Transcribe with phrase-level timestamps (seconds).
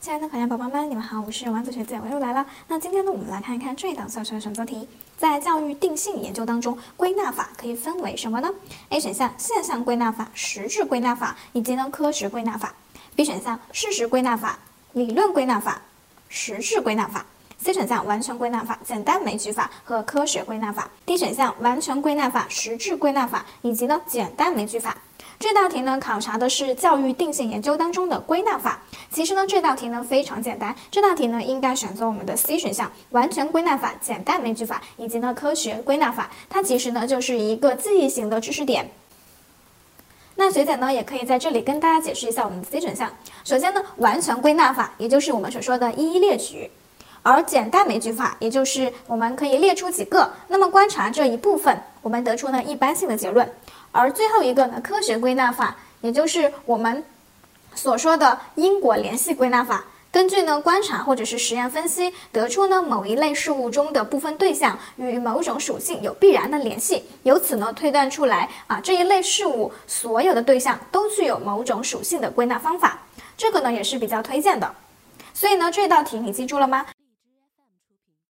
[0.00, 2.46] 亲爱的考研宝宝们，你们好，我是丸子学姐，我又来了。
[2.68, 4.88] 那今天呢，我们来看一看这一道小学选择题，
[5.18, 8.50] 在教育定性研究当中，归纳法可以分为什么呢
[8.88, 12.74] ？A 选项现象归纳法、实质归纳法以及呢科学归纳法。
[13.14, 14.58] B 选项事实归纳法、
[14.94, 15.82] 理论归纳法、
[16.30, 17.26] 实质归纳法。
[17.58, 20.88] C 选项完全归纳法、简单枚举法和科学归纳法。
[21.04, 24.96] D 选项完全归纳法、实质归纳法以及呢简单枚举法。
[25.40, 28.78] 这道题呢，考察的是教育定性研究当中的归纳法。
[29.10, 30.76] 其实呢，这道题呢非常简单。
[30.90, 36.30] 这道题呢，应该选择我们的 C 选项，完全归纳法、简单枚举法以及呢科学归纳法。
[36.50, 38.90] 它其实呢就是一个记忆型的知识点。
[40.36, 43.10] 那学姐呢，也可以在这里跟大家解释一下我们的 C 选项。
[43.42, 46.68] 首先呢，完全归纳法，也就是我们所说的一一列举；
[47.22, 53.50] 而简单枚举法，也就是我们可以列出几个，那么观察这一部分，我们得出呢一般性的结论。
[53.92, 57.04] 而最后一个呢，科学归纳法，也就是我们
[57.74, 73.00] 所说的因果联系归纳法，根据呢观察或者是实验分析，得出呢某一类事物中的部分对象与某种属性有必然的联系，由此呢推断出来啊这一类事物所有的对象都具有某种属性的归纳方法，
[73.36, 74.72] 这个呢也是比较推荐的。
[75.34, 76.86] 所以呢这道题你记住了吗？